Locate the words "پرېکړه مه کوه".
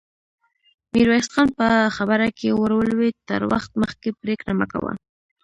4.21-4.91